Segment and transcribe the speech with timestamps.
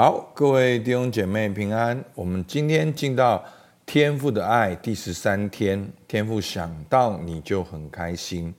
[0.00, 2.04] 好，各位弟兄姐妹平安。
[2.14, 3.44] 我们今天进到
[3.84, 8.54] 天父的爱第十三天，天父想到你就很开心。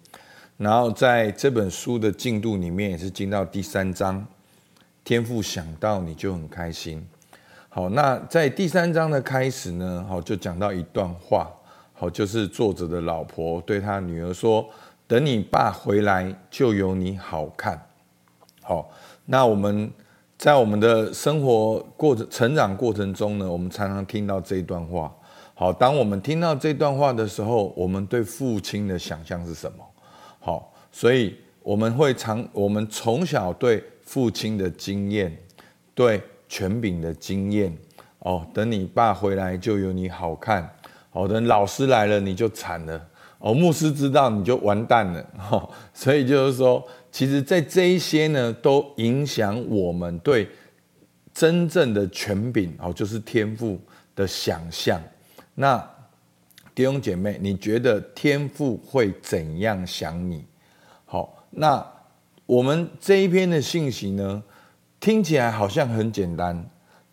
[0.58, 4.28] 然后在这本书的进度里面也是进到第三章，
[5.06, 7.08] 天父想到你就很开心。
[7.70, 11.50] 好，那在第三章的开始呢，好就讲到一段话，
[11.94, 14.70] 好就是作者的老婆对他女儿说
[15.08, 17.82] ：“等你爸回来，就有你好看。”
[18.62, 18.92] 好，
[19.24, 19.90] 那我们。
[20.40, 25.14] 在我们的生活过程、成长过程中呢，我们常常听到这一段话。
[25.54, 29.86] 好，当我们听到这段话的时候，我们对父亲的想象是什么？
[30.40, 35.38] 好，所以我们会常，我们从小对父亲的经验，
[35.94, 37.78] 对权柄的经验。
[38.20, 40.74] 哦，等你爸回来就有你好看。
[41.10, 43.06] 好，等老师来了你就惨了。
[43.40, 45.26] 哦，牧师知道你就完蛋了。
[45.52, 46.88] 哦，所以就是说。
[47.12, 50.48] 其实，在这一些呢，都影响我们对
[51.34, 53.82] 真正的权柄哦，就是天赋
[54.16, 55.02] 的想象。
[55.56, 55.84] 那
[56.76, 60.46] 弟兄姐妹，你觉得天赋会怎样想你？
[61.06, 61.84] 好，那
[62.46, 64.44] 我们这一篇的信息呢，
[65.00, 66.64] 听起来好像很简单，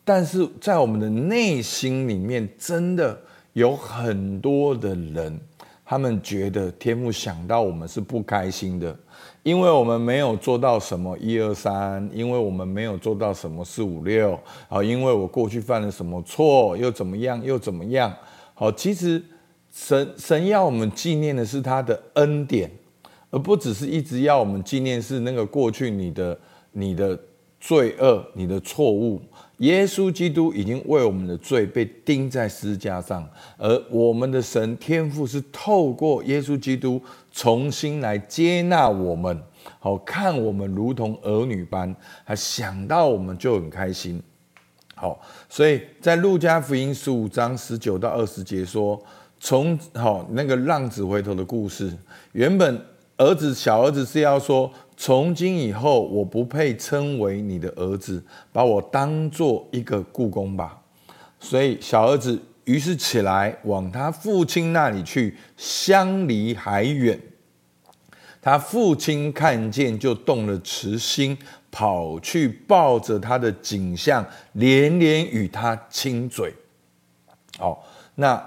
[0.05, 3.19] 但是在我们的内心里面，真的
[3.55, 5.41] 有很多的人，
[5.87, 8.95] 他们觉得天父想到我们是不开心的。
[9.43, 14.37] 因为我们没有做到什么一二三，因为我们没有做到什么四五六，
[14.69, 18.13] 好，因为我过去犯了什么错，又怎么样，又怎么样，
[18.55, 19.23] 好，其实
[19.73, 22.69] 神神要我们纪念的是他的恩典，
[23.31, 26.37] 而不只是一直要我们纪念是那个过去你的
[26.73, 27.17] 你的
[27.61, 29.23] 罪恶、你的错误。
[29.59, 33.27] 耶稣基督已经为我们的罪被钉在十字架上，
[33.57, 37.01] 而我们的神天父是透过耶稣基督
[37.33, 39.43] 重新来接纳我们，
[39.79, 44.23] 好，看我们如同儿女般，还想到我们就很开心。
[44.95, 49.03] 好，所以在路加福音十五章十九到二十节说，
[49.41, 51.91] 从好那个浪子回头的故事，
[52.33, 52.79] 原本
[53.19, 54.73] 儿子小儿子是要说。
[54.99, 60.81] 从今以后，我不配称为你的儿子，把我当做一个雇工吧。
[61.39, 67.21] 所以小儿子于是起来往他父亲那里去，相离还远。
[68.41, 71.37] 他父亲看见就动了慈心，
[71.71, 74.25] 跑去抱着他的景象，
[74.55, 76.55] 连连与他亲嘴。
[77.59, 77.85] 好，
[78.15, 78.43] 那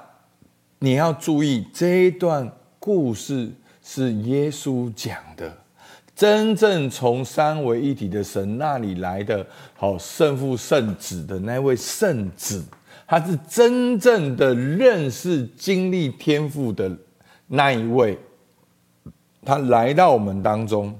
[0.79, 3.51] 你要注意这一段故事
[3.91, 5.51] 是耶稣讲的。
[6.15, 12.63] 真正从三位一体的神那里来的，好圣父圣子的那位圣子，
[13.07, 16.95] 他是真正的认识经历天赋的
[17.47, 18.15] 那一位，
[19.43, 20.93] 他来到我们当中，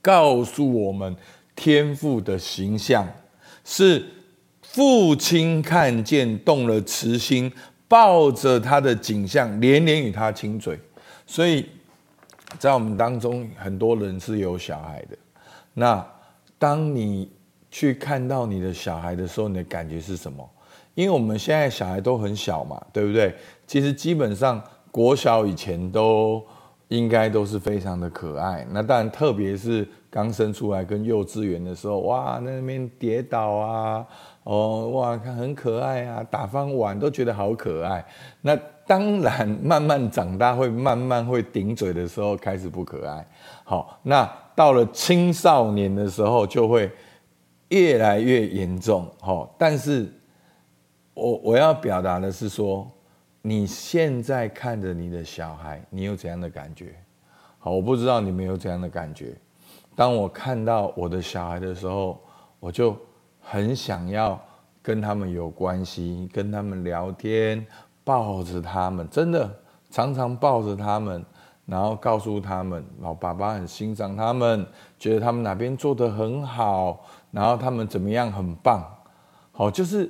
[0.00, 1.16] 告诉我们
[1.56, 3.04] 天父的形象
[3.64, 4.04] 是
[4.62, 7.50] 父亲看见动了慈心，
[7.88, 10.78] 抱着他的景象，连连与他亲嘴，
[11.26, 11.66] 所以。
[12.58, 15.16] 在我们当中，很多人是有小孩的。
[15.74, 16.04] 那
[16.58, 17.30] 当你
[17.70, 20.48] 去看到你的小孩的时候，你的感觉是什么？
[20.94, 23.34] 因为我们现在小孩都很小嘛，对不对？
[23.66, 26.42] 其实基本上国小以前都
[26.88, 28.66] 应该都是非常的可爱。
[28.70, 34.06] 那当然，特别是刚生出来跟幼稚园的时候，哇，那边跌倒啊，
[34.44, 38.02] 哦，哇，看很可爱啊，打翻碗都觉得好可爱。
[38.40, 43.26] 那当然，慢慢长大会慢慢会顶嘴的时候开始不可爱。
[43.64, 46.90] 好，那到了青少年的时候就会
[47.70, 49.10] 越来越严重。
[49.20, 50.08] 好，但是
[51.14, 52.88] 我我要表达的是说，
[53.42, 56.94] 你现在看着你的小孩，你有怎样的感觉？
[57.58, 59.34] 好，我不知道你们有怎样的感觉。
[59.96, 62.20] 当我看到我的小孩的时候，
[62.60, 62.96] 我就
[63.40, 64.40] 很想要
[64.80, 67.66] 跟他们有关系，跟他们聊天。
[68.06, 69.52] 抱着他们，真的
[69.90, 71.24] 常常抱着他们，
[71.64, 74.64] 然后告诉他们，老爸爸很欣赏他们，
[74.96, 78.80] 觉得他们哪边做得很好，然后他们怎么样很棒，
[79.50, 80.08] 好，就是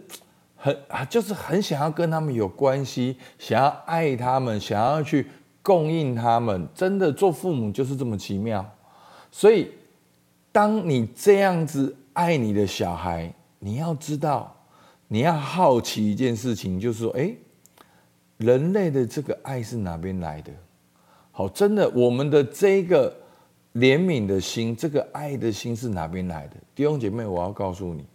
[0.56, 0.76] 很
[1.08, 5.26] 就是很想要跟他们有关系，想要爱他们，想要去
[5.62, 8.62] 供应他们，真的做父母就是这么奇妙。
[9.30, 9.70] 所以，
[10.52, 14.54] 当你这样子爱你的小孩，你要知道，
[15.08, 17.38] 你要好奇一件事情，就是说，诶。
[18.38, 20.50] 人类的这个爱是哪边来的？
[21.32, 23.14] 好，真的，我们的这个
[23.74, 26.56] 怜悯的心，这个爱的心是哪边来的？
[26.74, 28.06] 弟兄姐妹，我要告诉你，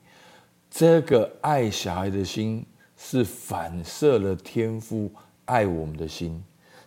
[0.70, 2.66] 这个爱小孩的心
[2.98, 5.12] 是反射了天父
[5.46, 6.44] 爱我们的心。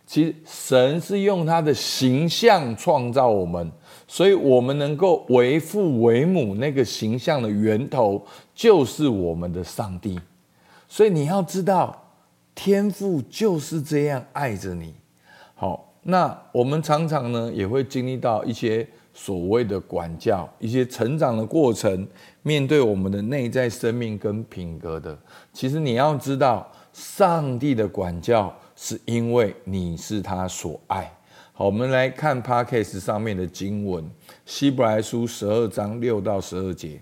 [0.07, 3.73] 其实神是用他的形象创造我们，
[4.07, 8.23] 所以我们能够为父为母，那个形象的源头
[8.55, 10.21] 就是我们的上帝。
[10.89, 12.04] 所以你要知道，
[12.55, 14.95] 天父就是这样爱着你。
[15.55, 22.07] 好，那我们常常呢也会经历到一些所谓的管教，一些成长的过程，
[22.43, 25.19] 面对我们的内在生命跟品格的。
[25.53, 28.55] 其实你要知道，上帝的管教。
[28.77, 31.09] 是因为你是他所爱。
[31.53, 34.05] 好，我们来看 Podcast 上面的经文，
[34.45, 37.01] 希伯来书十二章六到十二节。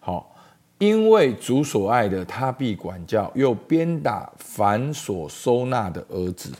[0.00, 0.33] 好，
[0.84, 6.50] 因为主所爱的，他必管教，又鞭打凡所收纳的儿子。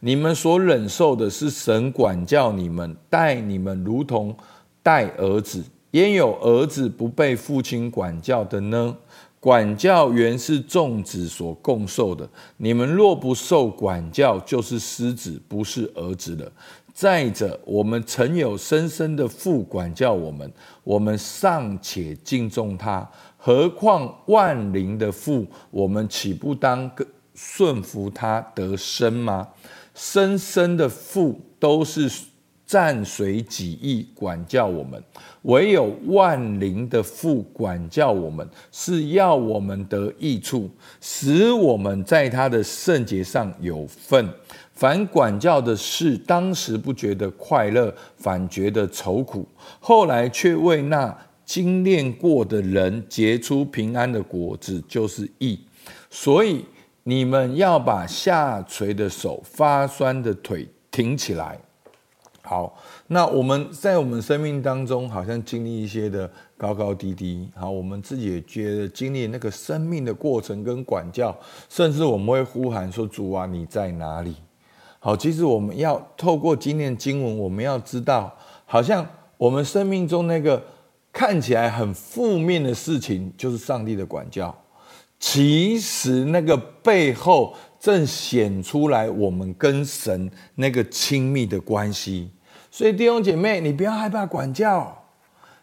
[0.00, 4.36] 你们所忍受的是神管教你们，待你们如同
[4.82, 5.62] 待儿子。
[5.92, 8.96] 焉有儿子不被父亲管教的呢？
[9.40, 12.28] 管教原是众子所共受的。
[12.56, 16.52] 你们若不受管教，就是失子，不是儿子了。
[16.92, 20.52] 再者，我们曾有深深的父管教我们，
[20.82, 23.08] 我们尚且敬重他，
[23.38, 25.46] 何况万灵的父？
[25.70, 26.90] 我们岂不当
[27.34, 29.48] 顺服他得生吗？
[29.94, 32.10] 生生的父都是。
[32.68, 35.02] 暂随己意管教我们，
[35.44, 40.68] 唯有万灵的父管教我们，是要我们得益处，
[41.00, 44.28] 使我们在他的圣洁上有份。
[44.74, 49.40] 凡管教的事，当时不觉得快乐，反觉得愁苦；
[49.80, 51.16] 后来却为那
[51.48, 55.58] 精炼过的人结出平安的果子，就是义。
[56.10, 56.62] 所以
[57.04, 61.58] 你们要把下垂的手、发酸的腿挺起来。
[62.42, 67.48] 好，那我们在我们生命当中，好像经历一些的高高低低。
[67.54, 71.34] 好，我们自己也觉得经历那个生命的过程跟管教，
[71.70, 74.36] 甚至我们会呼喊说：“主啊，你在哪里？”
[75.00, 78.34] 好，其实我们要透过今天经文，我们要知道，
[78.66, 79.06] 好像
[79.38, 80.62] 我们生命中那个
[81.12, 84.56] 看起来很负面的事情，就是上帝的管教。
[85.18, 92.30] 其实那个背后正显出来我们跟神那个亲密的关系。
[92.70, 95.06] 所以弟兄姐妹，你不要害怕管教，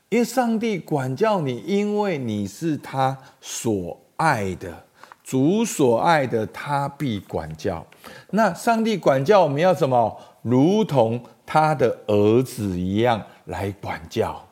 [0.09, 4.83] 因为上帝管教你，因为你是他所爱的，
[5.23, 7.85] 主所爱的，他必管教。
[8.31, 10.19] 那上帝管教我们要什么？
[10.41, 14.44] 如同他的儿子一样来管教。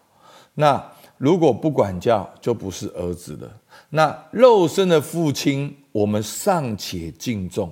[0.56, 3.50] 那如果不管教，就不是儿子了。
[3.90, 7.72] 那肉身的父亲，我们尚且敬重。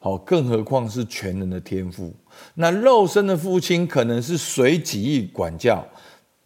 [0.00, 2.12] 好，更何况是全能的天父。
[2.54, 5.84] 那肉身的父亲可能是随己意管教，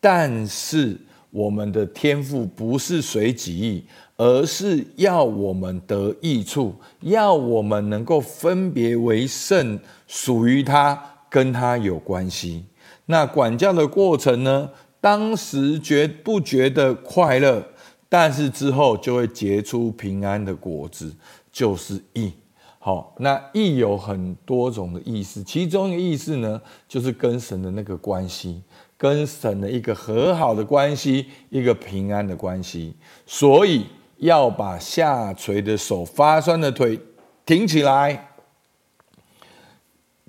[0.01, 0.99] 但是
[1.31, 3.85] 我们的天父不是随己意，
[4.17, 10.99] 而是要我们得益处，要我们能够分别为圣，属于他，
[11.29, 12.65] 跟他有关系。
[13.07, 14.71] 那管教的过程呢？
[15.03, 17.67] 当时觉不觉得快乐，
[18.09, 21.13] 但是之后就会结出平安的果子，
[21.51, 22.33] 就是义。
[22.79, 28.63] 好，那义有很多种的意思，其中一个意思呢，就是跟神的那个关系，
[28.97, 32.95] 跟神的一个和好的关系，一个平安的关系。
[33.27, 33.87] 所以
[34.19, 37.01] 要把下垂的手、发酸的腿
[37.45, 38.29] 挺起来，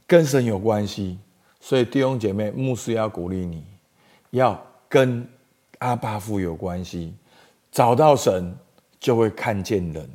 [0.08, 1.20] 跟神有关系。
[1.60, 3.64] 所以弟兄姐妹，牧师要鼓励你，
[4.34, 4.60] 要
[4.90, 5.28] 跟
[5.78, 7.14] 阿爸父有关系，
[7.72, 8.56] 找到神
[9.00, 10.10] 就会看见人。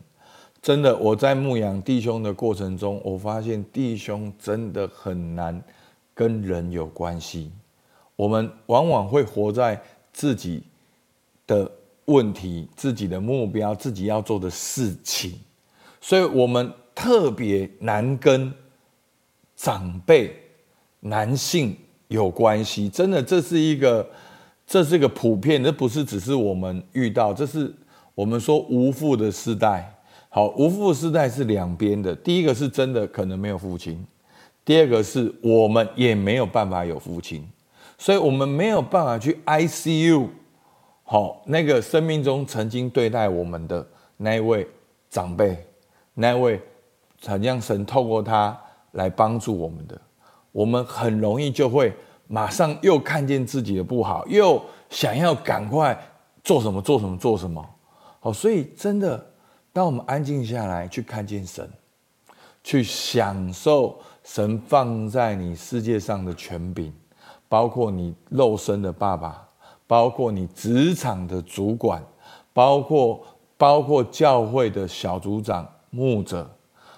[0.60, 5.62] 真的，我在牧养弟兄的过程中，我发现弟兄真的很难
[6.14, 7.52] 跟人有关系。
[8.16, 9.80] 我们往往会活在
[10.12, 10.64] 自己
[11.46, 11.70] 的
[12.06, 15.38] 问题、自己的目标、自己要做的事情，
[16.00, 18.52] 所以我们特别难跟
[19.54, 20.34] 长辈、
[20.98, 21.76] 男性
[22.08, 22.88] 有关系。
[22.88, 24.06] 真的，这是一个，
[24.66, 27.72] 这是个普遍，这不是只是我们遇到，这是
[28.14, 29.94] 我们说无父的世代。
[30.30, 32.14] 好，无父世代是两边的。
[32.14, 34.04] 第一个是真的可能没有父亲，
[34.64, 37.48] 第二个是我们也没有办法有父亲，
[37.96, 40.28] 所以我们没有办法去 ICU。
[41.02, 43.86] 好，那个生命中曾经对待我们的
[44.18, 44.68] 那一位
[45.08, 45.56] 长辈，
[46.12, 46.60] 那一位
[47.24, 48.54] 好像神透过他
[48.92, 49.98] 来帮助我们的，
[50.52, 51.92] 我们很容易就会
[52.26, 55.98] 马上又看见自己的不好，又想要赶快
[56.42, 57.64] 做什么做什么做什么。
[58.20, 59.26] 好，所以真的。
[59.70, 61.70] 当我们安静下来，去看见神，
[62.64, 66.92] 去享受神放在你世界上的权柄，
[67.48, 69.46] 包括你肉身的爸爸，
[69.86, 72.02] 包括你职场的主管，
[72.52, 73.24] 包括
[73.56, 76.50] 包括教会的小组长、牧者。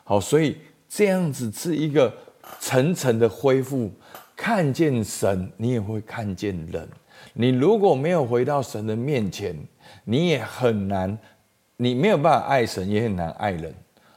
[0.04, 0.56] 好，所以
[0.88, 2.10] 这样子是一个
[2.58, 3.90] 层层的恢复。
[4.36, 6.88] 看见神，你也会看见人。
[7.34, 9.54] 你如果没有回到神的面前，
[10.04, 11.18] 你也很难，
[11.76, 13.74] 你没有办法爱神，也很难爱人。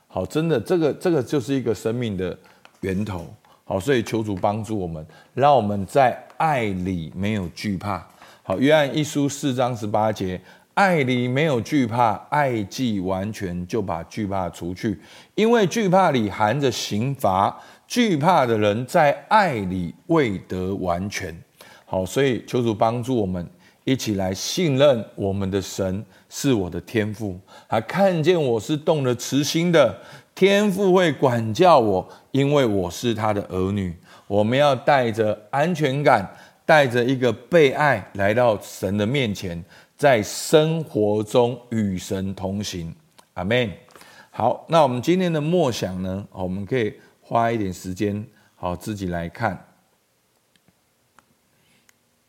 [0.08, 2.38] 好，真的，这个这个就是一个生命的
[2.80, 3.25] 源头。
[3.66, 8.08] 好，所以求主帮助我们，让我们在爱里没有惧怕。
[8.44, 10.40] 好，约翰一书四章十八节，
[10.74, 14.98] 爱里没有惧怕，爱既完全，就把惧怕除去，
[15.36, 17.62] 因为惧怕里含着刑罚。
[17.88, 21.36] 惧怕的人在爱里未得完全。
[21.86, 23.48] 好，所以求主帮助我们
[23.84, 29.96] 一起来信任我们的神是我的天父，他看见我是动了慈心的，
[30.34, 33.96] 天父会管教我，因为我是他的儿女。
[34.25, 36.28] 我们要带着安全感，
[36.66, 39.63] 带着一个被爱来到神的面前，
[39.96, 42.92] 在生活中与神同行。
[43.36, 43.70] 阿门。
[44.32, 46.25] 好，那我们今天的默想呢？
[46.32, 46.92] 我们可以。
[47.34, 49.66] 花一点时间，好，自己来看。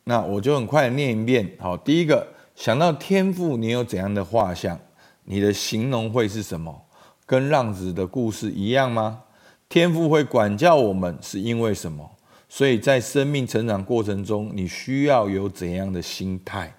[0.05, 1.59] 那我就很快念一遍。
[1.61, 4.81] 好，第一个，想到天父，你有怎样的画像？
[5.25, 6.87] 你的形容会是什么？
[7.27, 9.25] 跟浪子的故事一样吗？
[9.69, 12.13] 天父会管教我们，是因为什么？
[12.49, 16.77] 所以在生命成长过程中，你需要有怎样的心态？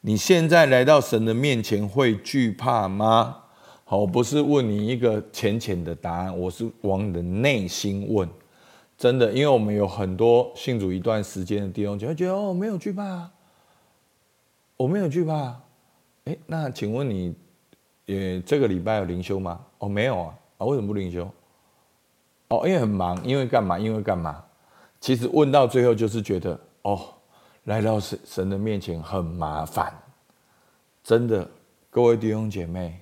[0.00, 3.41] 你现在来到神的面前，会惧怕吗？
[3.96, 8.28] 我不是问你一个浅浅的答案，我是往你的内心问。
[8.96, 13.28] 真的，因为我们有很多信主一段时间的弟兄，就会觉得哦，没有惧怕，
[14.76, 15.60] 我没有惧怕。
[16.24, 17.34] 诶，那请问你，
[18.06, 19.60] 呃，这个礼拜有灵修吗？
[19.78, 20.38] 哦，没有啊。
[20.58, 21.28] 啊，为什么不灵修？
[22.48, 23.22] 哦，因为很忙。
[23.26, 23.78] 因为干嘛？
[23.78, 24.42] 因为干嘛？
[25.00, 26.98] 其实问到最后就是觉得，哦，
[27.64, 29.92] 来到神神的面前很麻烦。
[31.02, 31.46] 真的，
[31.90, 33.01] 各位弟兄姐妹。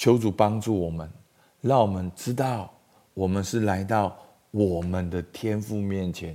[0.00, 1.06] 求主帮助我们，
[1.60, 2.72] 让我们知道
[3.12, 4.16] 我们是来到
[4.50, 6.34] 我们的天父面前。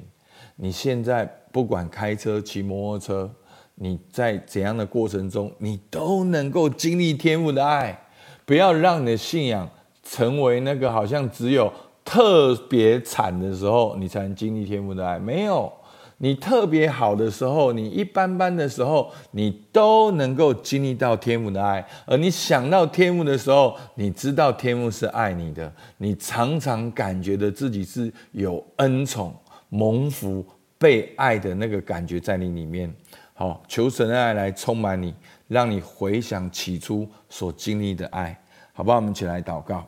[0.56, 3.32] 你现在不管开车、骑摩托车，
[3.74, 8.00] 你在怎样的过程中，你都能够经历天父的爱。
[8.46, 9.68] 不要让你的信仰
[10.04, 15.18] 成为那个好像只有特别惨的时候，你才能经历天父的爱。
[15.18, 15.74] 没有。
[16.18, 21.86] 你特别好的时候，你一般般的时候，你都能够经历到天父的爱。
[22.06, 29.36] 而你想到天父的时候，你知道天父是爱你的，你常常感觉的自己是有恩宠、
[29.68, 30.46] 蒙福、
[30.78, 32.94] 被爱的那个感觉在你里面。
[33.34, 35.14] 好，求神的爱来充满你，
[35.50, 38.40] 让你回想起初所经历的爱，
[38.72, 38.96] 好不好？
[38.96, 39.86] 我们一起来祷告。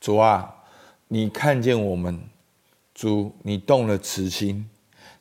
[0.00, 0.50] 主啊，
[1.08, 2.18] 你看见我们，
[2.94, 4.66] 主，你动了慈心。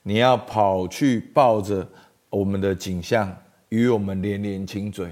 [0.04, 1.88] 你要跑去抱着
[2.30, 3.36] 我们的景象，
[3.70, 5.08] 与我们连连亲嘴。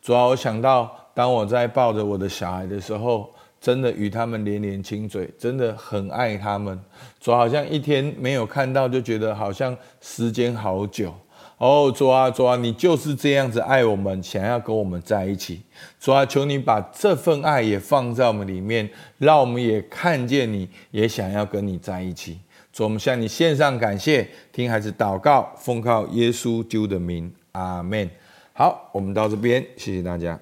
[0.00, 6.78] 主要我想到，当我在抱着我的小孩的时候，真的与他们连连亲嘴，真的很爱他们。
[7.18, 11.12] 主好像一天没有看到，就觉得好像时间好久。
[11.58, 15.60] 哦，主啊，主啊，你就是这样子爱我们，想要跟我们在一起。
[15.98, 22.38] 主啊，求你把这份爱也放在我们里面，让我们也看见你，也想要跟你在一起。
[22.78, 28.08] 所以我们向你献上感谢，听孩子祷告，奉靠耶稣救的名，阿门。
[28.52, 30.38] 好，我们到这边，谢谢大家。